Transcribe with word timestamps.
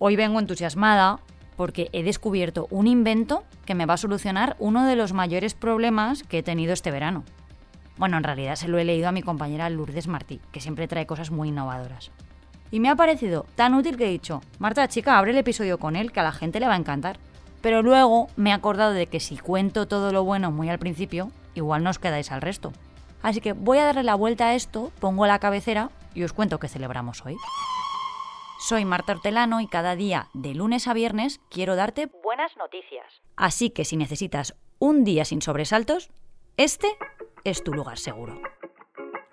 Hoy 0.00 0.16
vengo 0.16 0.38
entusiasmada 0.38 1.18
porque 1.56 1.90
he 1.92 2.04
descubierto 2.04 2.68
un 2.70 2.86
invento 2.86 3.42
que 3.66 3.74
me 3.74 3.84
va 3.84 3.94
a 3.94 3.98
solucionar 3.98 4.56
uno 4.60 4.86
de 4.86 4.94
los 4.94 5.12
mayores 5.12 5.54
problemas 5.54 6.22
que 6.22 6.38
he 6.38 6.42
tenido 6.42 6.72
este 6.72 6.92
verano. 6.92 7.24
Bueno, 7.96 8.16
en 8.16 8.22
realidad 8.22 8.54
se 8.54 8.68
lo 8.68 8.78
he 8.78 8.84
leído 8.84 9.08
a 9.08 9.12
mi 9.12 9.22
compañera 9.22 9.68
Lourdes 9.68 10.06
Martí, 10.06 10.40
que 10.52 10.60
siempre 10.60 10.86
trae 10.86 11.04
cosas 11.04 11.32
muy 11.32 11.48
innovadoras. 11.48 12.12
Y 12.70 12.78
me 12.78 12.88
ha 12.88 12.96
parecido 12.96 13.44
tan 13.56 13.74
útil 13.74 13.96
que 13.96 14.06
he 14.06 14.10
dicho, 14.10 14.40
Marta, 14.60 14.86
chica, 14.86 15.18
abre 15.18 15.32
el 15.32 15.38
episodio 15.38 15.78
con 15.78 15.96
él, 15.96 16.12
que 16.12 16.20
a 16.20 16.22
la 16.22 16.32
gente 16.32 16.60
le 16.60 16.68
va 16.68 16.74
a 16.74 16.78
encantar. 16.78 17.18
Pero 17.60 17.82
luego 17.82 18.28
me 18.36 18.50
he 18.50 18.52
acordado 18.52 18.92
de 18.92 19.08
que 19.08 19.18
si 19.18 19.36
cuento 19.36 19.88
todo 19.88 20.12
lo 20.12 20.22
bueno 20.22 20.52
muy 20.52 20.68
al 20.68 20.78
principio, 20.78 21.32
igual 21.54 21.82
no 21.82 21.90
os 21.90 21.98
quedáis 21.98 22.30
al 22.30 22.40
resto. 22.40 22.72
Así 23.22 23.40
que 23.40 23.52
voy 23.52 23.78
a 23.78 23.84
darle 23.84 24.02
la 24.02 24.14
vuelta 24.14 24.48
a 24.48 24.54
esto, 24.54 24.92
pongo 25.00 25.26
la 25.26 25.38
cabecera 25.38 25.90
y 26.14 26.22
os 26.22 26.32
cuento 26.32 26.58
qué 26.58 26.68
celebramos 26.68 27.24
hoy. 27.24 27.36
Soy 28.60 28.84
Marta 28.84 29.12
Hortelano 29.12 29.60
y 29.60 29.68
cada 29.68 29.96
día, 29.96 30.28
de 30.34 30.54
lunes 30.54 30.88
a 30.88 30.92
viernes, 30.92 31.40
quiero 31.48 31.76
darte 31.76 32.10
buenas 32.22 32.56
noticias. 32.56 33.06
Así 33.36 33.70
que 33.70 33.84
si 33.84 33.96
necesitas 33.96 34.54
un 34.78 35.04
día 35.04 35.24
sin 35.24 35.42
sobresaltos, 35.42 36.10
este 36.56 36.88
es 37.44 37.62
tu 37.62 37.72
lugar 37.72 37.98
seguro. 37.98 38.40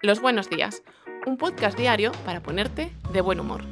Los 0.02 0.22
buenos 0.22 0.50
días, 0.50 0.84
un 1.26 1.38
podcast 1.38 1.78
diario 1.78 2.12
para 2.24 2.42
ponerte 2.42 2.92
de 3.12 3.22
buen 3.22 3.40
humor. 3.40 3.64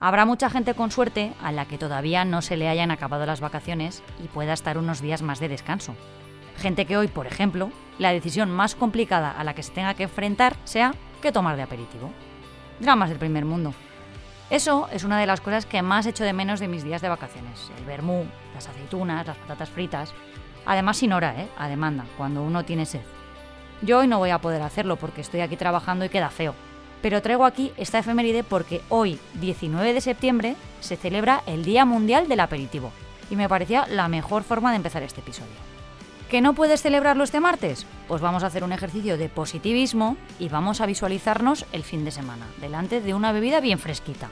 Habrá 0.00 0.24
mucha 0.24 0.48
gente 0.48 0.74
con 0.74 0.90
suerte 0.90 1.32
a 1.42 1.52
la 1.52 1.66
que 1.66 1.76
todavía 1.76 2.24
no 2.24 2.40
se 2.40 2.56
le 2.56 2.68
hayan 2.68 2.90
acabado 2.90 3.26
las 3.26 3.40
vacaciones 3.40 4.02
y 4.22 4.28
pueda 4.28 4.52
estar 4.52 4.78
unos 4.78 5.02
días 5.02 5.22
más 5.22 5.40
de 5.40 5.48
descanso. 5.48 5.94
Gente 6.60 6.86
que 6.86 6.96
hoy, 6.96 7.06
por 7.06 7.28
ejemplo, 7.28 7.70
la 7.98 8.12
decisión 8.12 8.50
más 8.50 8.74
complicada 8.74 9.30
a 9.30 9.44
la 9.44 9.54
que 9.54 9.62
se 9.62 9.72
tenga 9.72 9.94
que 9.94 10.04
enfrentar 10.04 10.56
sea 10.64 10.92
qué 11.22 11.30
tomar 11.30 11.56
de 11.56 11.62
aperitivo. 11.62 12.10
Dramas 12.80 13.10
del 13.10 13.18
primer 13.18 13.44
mundo. 13.44 13.74
Eso 14.50 14.88
es 14.92 15.04
una 15.04 15.20
de 15.20 15.26
las 15.26 15.40
cosas 15.40 15.66
que 15.66 15.82
más 15.82 16.06
echo 16.06 16.24
de 16.24 16.32
menos 16.32 16.58
de 16.58 16.66
mis 16.66 16.82
días 16.82 17.00
de 17.00 17.08
vacaciones. 17.08 17.70
El 17.78 17.84
vermú, 17.84 18.24
las 18.54 18.68
aceitunas, 18.68 19.26
las 19.26 19.36
patatas 19.36 19.70
fritas. 19.70 20.12
Además 20.66 20.96
sin 20.96 21.12
hora, 21.12 21.40
¿eh? 21.40 21.48
A 21.58 21.68
demanda, 21.68 22.06
cuando 22.16 22.42
uno 22.42 22.64
tiene 22.64 22.86
sed. 22.86 23.02
Yo 23.82 24.00
hoy 24.00 24.08
no 24.08 24.18
voy 24.18 24.30
a 24.30 24.40
poder 24.40 24.62
hacerlo 24.62 24.96
porque 24.96 25.20
estoy 25.20 25.40
aquí 25.40 25.56
trabajando 25.56 26.04
y 26.04 26.08
queda 26.08 26.30
feo. 26.30 26.54
Pero 27.02 27.22
traigo 27.22 27.44
aquí 27.44 27.72
esta 27.76 28.00
efeméride 28.00 28.42
porque 28.42 28.80
hoy, 28.88 29.20
19 29.34 29.94
de 29.94 30.00
septiembre, 30.00 30.56
se 30.80 30.96
celebra 30.96 31.42
el 31.46 31.64
Día 31.64 31.84
Mundial 31.84 32.26
del 32.26 32.40
Aperitivo. 32.40 32.90
Y 33.30 33.36
me 33.36 33.48
parecía 33.48 33.86
la 33.86 34.08
mejor 34.08 34.42
forma 34.42 34.70
de 34.70 34.76
empezar 34.76 35.04
este 35.04 35.20
episodio. 35.20 35.77
¿Que 36.28 36.42
no 36.42 36.52
puedes 36.52 36.82
celebrarlo 36.82 37.24
este 37.24 37.40
martes? 37.40 37.86
Pues 38.06 38.20
vamos 38.20 38.44
a 38.44 38.48
hacer 38.48 38.62
un 38.62 38.72
ejercicio 38.72 39.16
de 39.16 39.30
positivismo 39.30 40.18
y 40.38 40.50
vamos 40.50 40.82
a 40.82 40.86
visualizarnos 40.86 41.64
el 41.72 41.84
fin 41.84 42.04
de 42.04 42.10
semana, 42.10 42.44
delante 42.60 43.00
de 43.00 43.14
una 43.14 43.32
bebida 43.32 43.60
bien 43.60 43.78
fresquita. 43.78 44.28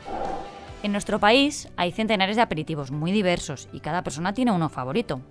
En 0.82 0.92
nuestro 0.92 1.18
país 1.18 1.70
hay 1.78 1.92
centenares 1.92 2.36
de 2.36 2.42
aperitivos 2.42 2.90
muy 2.90 3.12
diversos 3.12 3.70
y 3.72 3.80
cada 3.80 4.02
persona 4.02 4.34
tiene 4.34 4.52
uno 4.52 4.68
favorito. 4.68 5.22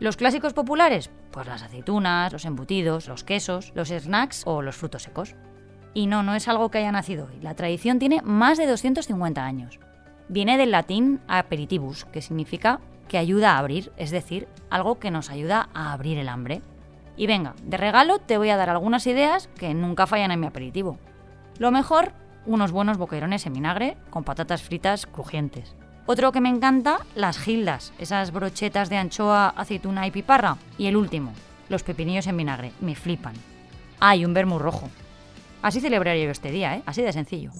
Los 0.00 0.16
clásicos 0.16 0.52
populares, 0.52 1.10
pues 1.30 1.46
las 1.46 1.62
aceitunas, 1.62 2.32
los 2.32 2.44
embutidos, 2.44 3.06
los 3.06 3.22
quesos, 3.22 3.70
los 3.76 3.90
snacks 3.90 4.42
o 4.46 4.62
los 4.62 4.74
frutos 4.74 5.04
secos. 5.04 5.36
Y 5.94 6.08
no, 6.08 6.24
no 6.24 6.34
es 6.34 6.48
algo 6.48 6.72
que 6.72 6.78
haya 6.78 6.90
nacido 6.90 7.28
hoy. 7.30 7.40
La 7.40 7.54
tradición 7.54 8.00
tiene 8.00 8.20
más 8.22 8.58
de 8.58 8.66
250 8.66 9.44
años. 9.44 9.78
Viene 10.28 10.58
del 10.58 10.72
latín 10.72 11.20
aperitivus, 11.28 12.04
que 12.06 12.20
significa 12.20 12.80
que 13.10 13.18
ayuda 13.18 13.54
a 13.54 13.58
abrir, 13.58 13.90
es 13.96 14.12
decir, 14.12 14.46
algo 14.70 15.00
que 15.00 15.10
nos 15.10 15.30
ayuda 15.30 15.68
a 15.74 15.92
abrir 15.92 16.16
el 16.16 16.28
hambre. 16.28 16.62
Y 17.16 17.26
venga, 17.26 17.54
de 17.64 17.76
regalo 17.76 18.20
te 18.20 18.38
voy 18.38 18.50
a 18.50 18.56
dar 18.56 18.70
algunas 18.70 19.04
ideas 19.08 19.48
que 19.58 19.74
nunca 19.74 20.06
fallan 20.06 20.30
en 20.30 20.38
mi 20.38 20.46
aperitivo. 20.46 20.96
Lo 21.58 21.72
mejor, 21.72 22.12
unos 22.46 22.70
buenos 22.70 22.98
boquerones 22.98 23.44
en 23.46 23.54
vinagre 23.54 23.96
con 24.10 24.22
patatas 24.22 24.62
fritas 24.62 25.06
crujientes. 25.06 25.74
Otro 26.06 26.30
que 26.30 26.40
me 26.40 26.50
encanta, 26.50 27.00
las 27.16 27.36
gildas, 27.36 27.92
esas 27.98 28.30
brochetas 28.30 28.88
de 28.88 28.98
anchoa, 28.98 29.48
aceituna 29.56 30.06
y 30.06 30.12
piparra. 30.12 30.56
Y 30.78 30.86
el 30.86 30.96
último, 30.96 31.32
los 31.68 31.82
pepinillos 31.82 32.28
en 32.28 32.36
vinagre, 32.36 32.70
me 32.80 32.94
flipan. 32.94 33.34
Hay 33.98 34.24
un 34.24 34.34
vermú 34.34 34.60
rojo. 34.60 34.88
Así 35.62 35.80
celebraría 35.80 36.26
yo 36.26 36.30
este 36.30 36.52
día, 36.52 36.76
¿eh? 36.76 36.82
Así 36.86 37.02
de 37.02 37.12
sencillo. 37.12 37.50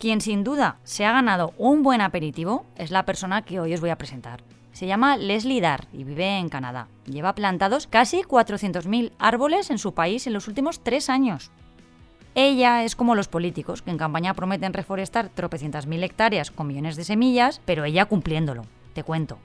Quien 0.00 0.22
sin 0.22 0.44
duda 0.44 0.78
se 0.82 1.04
ha 1.04 1.12
ganado 1.12 1.52
un 1.58 1.82
buen 1.82 2.00
aperitivo 2.00 2.64
es 2.74 2.90
la 2.90 3.04
persona 3.04 3.42
que 3.42 3.60
hoy 3.60 3.74
os 3.74 3.82
voy 3.82 3.90
a 3.90 3.98
presentar. 3.98 4.42
Se 4.72 4.86
llama 4.86 5.18
Leslie 5.18 5.60
Dar 5.60 5.88
y 5.92 6.04
vive 6.04 6.38
en 6.38 6.48
Canadá. 6.48 6.88
Lleva 7.04 7.34
plantados 7.34 7.86
casi 7.86 8.22
400.000 8.22 9.12
árboles 9.18 9.68
en 9.68 9.76
su 9.76 9.92
país 9.92 10.26
en 10.26 10.32
los 10.32 10.48
últimos 10.48 10.80
tres 10.80 11.10
años. 11.10 11.50
Ella 12.34 12.82
es 12.82 12.96
como 12.96 13.14
los 13.14 13.28
políticos, 13.28 13.82
que 13.82 13.90
en 13.90 13.98
campaña 13.98 14.32
prometen 14.32 14.72
reforestar 14.72 15.28
tropecientas 15.28 15.86
mil 15.86 16.02
hectáreas 16.02 16.50
con 16.50 16.68
millones 16.68 16.96
de 16.96 17.04
semillas, 17.04 17.60
pero 17.66 17.84
ella 17.84 18.06
cumpliéndolo. 18.06 18.62
Te 18.94 19.04
cuento. 19.04 19.36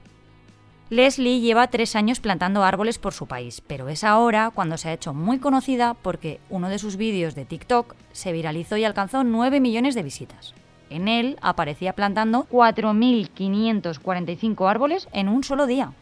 Leslie 0.88 1.40
lleva 1.40 1.66
tres 1.66 1.96
años 1.96 2.20
plantando 2.20 2.62
árboles 2.62 2.98
por 2.98 3.12
su 3.12 3.26
país, 3.26 3.60
pero 3.60 3.88
es 3.88 4.04
ahora 4.04 4.52
cuando 4.54 4.76
se 4.76 4.88
ha 4.88 4.92
hecho 4.92 5.12
muy 5.12 5.40
conocida 5.40 5.94
porque 5.94 6.38
uno 6.48 6.68
de 6.68 6.78
sus 6.78 6.94
vídeos 6.96 7.34
de 7.34 7.44
TikTok 7.44 7.96
se 8.12 8.30
viralizó 8.30 8.76
y 8.76 8.84
alcanzó 8.84 9.24
9 9.24 9.58
millones 9.58 9.96
de 9.96 10.04
visitas. 10.04 10.54
En 10.88 11.08
él 11.08 11.38
aparecía 11.42 11.92
plantando 11.92 12.46
4.545 12.48 14.70
árboles 14.70 15.08
en 15.12 15.28
un 15.28 15.42
solo 15.42 15.66
día. 15.66 15.92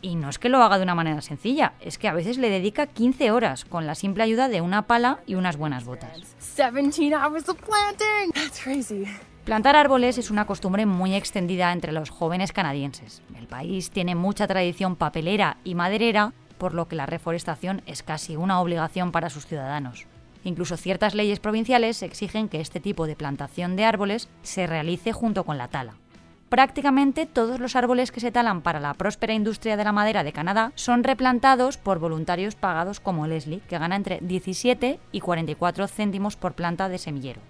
Y 0.00 0.14
no 0.14 0.30
es 0.30 0.38
que 0.38 0.48
lo 0.48 0.62
haga 0.62 0.78
de 0.78 0.84
una 0.84 0.94
manera 0.94 1.20
sencilla, 1.20 1.74
es 1.80 1.98
que 1.98 2.08
a 2.08 2.14
veces 2.14 2.38
le 2.38 2.48
dedica 2.48 2.86
15 2.86 3.30
horas 3.30 3.66
con 3.66 3.86
la 3.86 3.94
simple 3.94 4.22
ayuda 4.22 4.48
de 4.48 4.62
una 4.62 4.86
pala 4.86 5.18
y 5.26 5.34
unas 5.34 5.58
buenas 5.58 5.84
botas. 5.84 6.34
17 6.56 7.14
hours 7.14 7.46
of 7.46 7.60
planting. 7.60 8.32
That's 8.32 8.58
crazy. 8.62 9.04
Plantar 9.48 9.76
árboles 9.76 10.18
es 10.18 10.30
una 10.30 10.44
costumbre 10.44 10.84
muy 10.84 11.14
extendida 11.14 11.72
entre 11.72 11.92
los 11.92 12.10
jóvenes 12.10 12.52
canadienses. 12.52 13.22
El 13.34 13.46
país 13.46 13.88
tiene 13.88 14.14
mucha 14.14 14.46
tradición 14.46 14.94
papelera 14.94 15.56
y 15.64 15.74
maderera, 15.74 16.34
por 16.58 16.74
lo 16.74 16.86
que 16.86 16.96
la 16.96 17.06
reforestación 17.06 17.80
es 17.86 18.02
casi 18.02 18.36
una 18.36 18.60
obligación 18.60 19.10
para 19.10 19.30
sus 19.30 19.46
ciudadanos. 19.46 20.06
Incluso 20.44 20.76
ciertas 20.76 21.14
leyes 21.14 21.40
provinciales 21.40 22.02
exigen 22.02 22.50
que 22.50 22.60
este 22.60 22.78
tipo 22.78 23.06
de 23.06 23.16
plantación 23.16 23.74
de 23.74 23.86
árboles 23.86 24.28
se 24.42 24.66
realice 24.66 25.14
junto 25.14 25.44
con 25.44 25.56
la 25.56 25.68
tala. 25.68 25.94
Prácticamente 26.50 27.24
todos 27.24 27.58
los 27.58 27.74
árboles 27.74 28.12
que 28.12 28.20
se 28.20 28.30
talan 28.30 28.60
para 28.60 28.80
la 28.80 28.92
próspera 28.92 29.32
industria 29.32 29.78
de 29.78 29.84
la 29.84 29.92
madera 29.92 30.24
de 30.24 30.32
Canadá 30.34 30.72
son 30.74 31.04
replantados 31.04 31.78
por 31.78 32.00
voluntarios 32.00 32.54
pagados 32.54 33.00
como 33.00 33.26
Leslie, 33.26 33.62
que 33.66 33.78
gana 33.78 33.96
entre 33.96 34.18
17 34.20 35.00
y 35.10 35.20
44 35.20 35.88
céntimos 35.88 36.36
por 36.36 36.52
planta 36.52 36.90
de 36.90 36.98
semillero. 36.98 37.40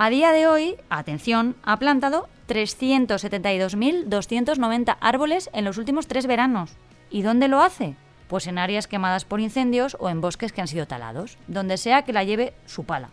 A 0.00 0.10
día 0.10 0.30
de 0.30 0.46
hoy, 0.46 0.76
atención, 0.90 1.56
ha 1.64 1.76
plantado 1.80 2.28
372.290 2.46 4.96
árboles 5.00 5.50
en 5.52 5.64
los 5.64 5.76
últimos 5.76 6.06
tres 6.06 6.28
veranos. 6.28 6.76
¿Y 7.10 7.22
dónde 7.22 7.48
lo 7.48 7.60
hace? 7.60 7.96
Pues 8.28 8.46
en 8.46 8.58
áreas 8.58 8.86
quemadas 8.86 9.24
por 9.24 9.40
incendios 9.40 9.96
o 9.98 10.08
en 10.08 10.20
bosques 10.20 10.52
que 10.52 10.60
han 10.60 10.68
sido 10.68 10.86
talados, 10.86 11.36
donde 11.48 11.78
sea 11.78 12.02
que 12.02 12.12
la 12.12 12.22
lleve 12.22 12.54
su 12.64 12.84
pala. 12.84 13.08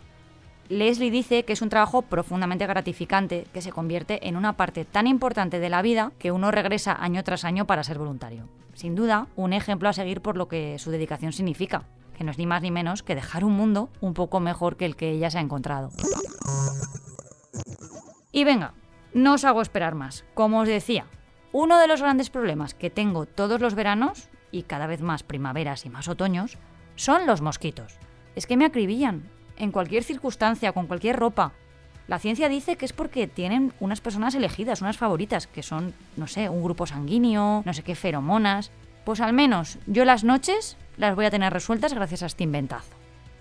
Leslie 0.68 1.10
dice 1.10 1.44
que 1.44 1.54
es 1.54 1.62
un 1.62 1.70
trabajo 1.70 2.02
profundamente 2.02 2.68
gratificante 2.68 3.48
que 3.52 3.62
se 3.62 3.72
convierte 3.72 4.28
en 4.28 4.36
una 4.36 4.52
parte 4.52 4.84
tan 4.84 5.08
importante 5.08 5.58
de 5.58 5.70
la 5.70 5.82
vida 5.82 6.12
que 6.20 6.30
uno 6.30 6.52
regresa 6.52 7.02
año 7.02 7.24
tras 7.24 7.44
año 7.44 7.66
para 7.66 7.82
ser 7.82 7.98
voluntario. 7.98 8.48
Sin 8.74 8.94
duda, 8.94 9.26
un 9.34 9.52
ejemplo 9.52 9.88
a 9.88 9.92
seguir 9.92 10.20
por 10.20 10.36
lo 10.36 10.46
que 10.46 10.78
su 10.78 10.92
dedicación 10.92 11.32
significa, 11.32 11.82
que 12.16 12.24
no 12.24 12.30
es 12.30 12.38
ni 12.38 12.46
más 12.46 12.62
ni 12.62 12.70
menos 12.70 13.02
que 13.02 13.14
dejar 13.14 13.44
un 13.44 13.52
mundo 13.52 13.90
un 14.00 14.14
poco 14.14 14.40
mejor 14.40 14.76
que 14.76 14.86
el 14.86 14.96
que 14.96 15.10
ella 15.10 15.30
se 15.30 15.38
ha 15.38 15.42
encontrado. 15.42 15.90
Y 18.32 18.44
venga, 18.44 18.72
no 19.12 19.34
os 19.34 19.44
hago 19.44 19.60
esperar 19.60 19.94
más. 19.94 20.24
Como 20.34 20.60
os 20.60 20.68
decía, 20.68 21.06
uno 21.52 21.78
de 21.78 21.86
los 21.86 22.00
grandes 22.00 22.30
problemas 22.30 22.74
que 22.74 22.90
tengo 22.90 23.26
todos 23.26 23.60
los 23.60 23.74
veranos, 23.74 24.28
y 24.50 24.62
cada 24.62 24.86
vez 24.86 25.02
más 25.02 25.22
primaveras 25.22 25.84
y 25.84 25.90
más 25.90 26.08
otoños, 26.08 26.56
son 26.94 27.26
los 27.26 27.42
mosquitos. 27.42 27.98
Es 28.34 28.46
que 28.46 28.56
me 28.56 28.64
acribillan, 28.64 29.28
en 29.56 29.70
cualquier 29.70 30.02
circunstancia, 30.02 30.72
con 30.72 30.86
cualquier 30.86 31.16
ropa. 31.16 31.52
La 32.08 32.18
ciencia 32.18 32.48
dice 32.48 32.76
que 32.76 32.84
es 32.86 32.92
porque 32.92 33.26
tienen 33.26 33.72
unas 33.80 34.00
personas 34.00 34.34
elegidas, 34.34 34.80
unas 34.80 34.96
favoritas, 34.96 35.46
que 35.46 35.62
son, 35.62 35.92
no 36.16 36.26
sé, 36.26 36.48
un 36.48 36.62
grupo 36.62 36.86
sanguíneo, 36.86 37.62
no 37.64 37.74
sé 37.74 37.82
qué 37.82 37.94
feromonas. 37.94 38.70
Pues 39.06 39.20
al 39.20 39.32
menos 39.32 39.78
yo 39.86 40.04
las 40.04 40.24
noches 40.24 40.76
las 40.96 41.14
voy 41.14 41.26
a 41.26 41.30
tener 41.30 41.52
resueltas 41.52 41.94
gracias 41.94 42.24
a 42.24 42.26
este 42.26 42.42
inventazo. 42.42 42.90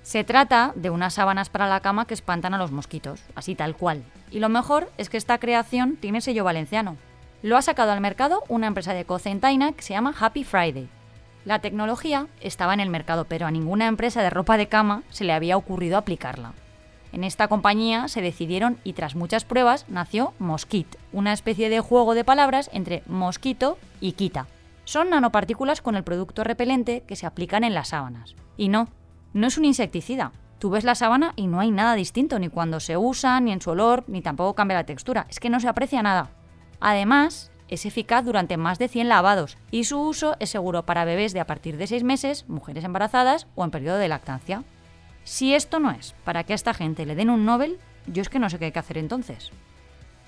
Se 0.03 0.23
trata 0.23 0.73
de 0.75 0.91
unas 0.91 1.15
sábanas 1.15 1.50
para 1.50 1.67
la 1.67 1.79
cama 1.79 2.06
que 2.06 2.13
espantan 2.13 2.53
a 2.53 2.59
los 2.59 2.71
mosquitos, 2.71 3.23
así 3.33 3.56
tal 3.56 3.75
cual. 3.75 4.03
Y 4.29 4.41
lo 4.41 4.47
mejor 4.47 4.91
es 5.00 5.09
que 5.09 5.17
esta 5.17 5.39
creación 5.39 5.95
tiene 5.95 6.21
sello 6.21 6.44
valenciano. 6.44 6.97
Lo 7.41 7.57
ha 7.57 7.63
sacado 7.63 7.91
al 7.91 8.00
mercado 8.00 8.44
una 8.47 8.67
empresa 8.67 8.94
de 8.94 9.06
cocentaina 9.06 9.71
que 9.71 9.81
se 9.81 9.95
llama 9.95 10.13
Happy 10.19 10.44
Friday. 10.44 10.88
La 11.45 11.57
tecnología 11.57 12.27
estaba 12.41 12.75
en 12.75 12.79
el 12.79 12.91
mercado, 12.91 13.25
pero 13.25 13.47
a 13.47 13.51
ninguna 13.51 13.88
empresa 13.88 14.21
de 14.21 14.29
ropa 14.29 14.57
de 14.57 14.67
cama 14.67 15.01
se 15.09 15.23
le 15.23 15.33
había 15.33 15.57
ocurrido 15.57 15.97
aplicarla. 15.97 16.53
En 17.12 17.23
esta 17.23 17.47
compañía 17.47 18.07
se 18.07 18.21
decidieron 18.21 18.77
y 18.83 18.94
tras 18.94 19.15
muchas 19.15 19.45
pruebas 19.45 19.88
nació 19.89 20.35
Mosquit, 20.38 20.95
una 21.12 21.33
especie 21.33 21.69
de 21.69 21.79
juego 21.79 22.13
de 22.13 22.23
palabras 22.23 22.69
entre 22.71 23.01
mosquito 23.07 23.79
y 24.00 24.12
quita. 24.12 24.45
Son 24.85 25.09
nanopartículas 25.09 25.81
con 25.81 25.95
el 25.95 26.03
producto 26.03 26.43
repelente 26.43 27.03
que 27.07 27.15
se 27.15 27.25
aplican 27.25 27.63
en 27.63 27.73
las 27.73 27.89
sábanas. 27.89 28.35
Y 28.55 28.69
no, 28.69 28.87
No 29.33 29.47
es 29.47 29.57
un 29.57 29.65
insecticida. 29.65 30.31
Tú 30.59 30.69
ves 30.69 30.85
la 30.85 30.95
sábana 30.95 31.33
y 31.35 31.47
no 31.47 31.59
hay 31.59 31.69
nada 31.69 31.95
distinto, 31.95 32.39
ni 32.39 32.47
cuando 32.47 32.79
se 32.79 32.95
usa, 32.95 33.37
ni 33.41 33.51
en 33.51 33.61
su 33.61 33.71
olor, 33.71 34.05
ni 34.07 34.21
tampoco 34.21 34.55
cambia 34.55 34.77
la 34.77 34.85
textura. 34.85 35.27
Es 35.29 35.41
que 35.41 35.49
no 35.49 35.59
se 35.59 35.67
aprecia 35.67 36.01
nada. 36.01 36.29
Además, 36.79 37.51
es 37.67 37.85
eficaz 37.85 38.23
durante 38.23 38.57
más 38.57 38.79
de 38.79 38.87
100 38.87 39.09
lavados 39.09 39.57
y 39.71 39.85
su 39.85 39.99
uso 39.99 40.35
es 40.39 40.49
seguro 40.51 40.85
para 40.85 41.03
bebés 41.03 41.33
de 41.33 41.39
a 41.39 41.47
partir 41.47 41.77
de 41.77 41.88
6 41.88 42.03
meses, 42.03 42.47
mujeres 42.47 42.83
embarazadas 42.83 43.47
o 43.55 43.65
en 43.65 43.71
periodo 43.71 43.97
de 43.97 44.07
lactancia. 44.07 44.63
Si 45.23 45.53
esto 45.53 45.79
no 45.79 45.91
es 45.91 46.13
para 46.23 46.43
que 46.43 46.53
a 46.53 46.55
esta 46.55 46.73
gente 46.73 47.05
le 47.05 47.15
den 47.15 47.31
un 47.31 47.45
Nobel, 47.45 47.79
yo 48.05 48.21
es 48.21 48.29
que 48.29 48.39
no 48.39 48.49
sé 48.49 48.59
qué 48.59 48.65
hay 48.65 48.71
que 48.71 48.79
hacer 48.79 48.97
entonces. 48.97 49.51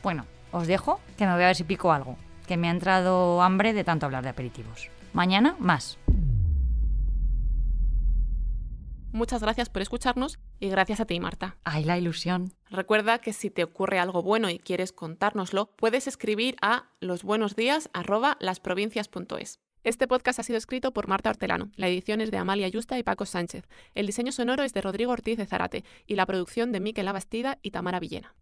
Bueno, 0.02 0.26
os 0.52 0.68
dejo 0.68 1.00
que 1.18 1.26
me 1.26 1.34
voy 1.34 1.44
a 1.44 1.48
ver 1.48 1.56
si 1.56 1.64
pico 1.64 1.92
algo, 1.92 2.18
que 2.48 2.58
me 2.58 2.70
ha 2.70 2.72
entrado 2.72 3.44
hambre 3.44 3.74
de 3.74 3.84
tanto 3.84 4.08
hablar 4.08 4.24
de 4.24 4.30
aperitivos. 4.30 4.90
Mañana 5.14 5.56
más. 5.60 6.00
Muchas 9.12 9.42
gracias 9.42 9.70
por 9.70 9.82
escucharnos 9.82 10.38
y 10.60 10.70
gracias 10.70 11.00
a 11.00 11.06
ti, 11.06 11.20
Marta. 11.20 11.58
¡Ay, 11.64 11.84
la 11.84 11.98
ilusión! 11.98 12.54
Recuerda 12.70 13.18
que 13.20 13.34
si 13.34 13.50
te 13.50 13.64
ocurre 13.64 13.98
algo 14.00 14.22
bueno 14.22 14.50
y 14.50 14.60
quieres 14.60 14.92
contárnoslo, 14.92 15.72
puedes 15.76 16.08
escribir 16.08 16.58
a 16.62 16.90
losbuenosdías@lasprovincias.es. 17.00 19.60
Este 19.84 20.08
podcast 20.08 20.40
ha 20.40 20.44
sido 20.44 20.58
escrito 20.58 20.92
por 20.92 21.08
Marta 21.08 21.30
Hortelano, 21.30 21.72
la 21.76 21.88
edición 21.88 22.20
es 22.20 22.30
de 22.30 22.38
Amalia 22.38 22.68
Yusta 22.68 23.00
y 23.00 23.04
Paco 23.04 23.26
Sánchez, 23.26 23.70
el 23.96 24.06
diseño 24.06 24.34
sonoro 24.34 24.64
es 24.64 24.74
de 24.74 24.82
Rodrigo 24.82 25.14
Ortiz 25.14 25.38
de 25.38 25.46
Zarate 25.46 25.86
y 26.06 26.16
la 26.16 26.26
producción 26.26 26.74
de 26.74 26.82
Miquel 26.82 27.08
Abastida 27.08 27.58
y 27.62 27.72
Tamara 27.72 28.02
Villena. 28.02 28.36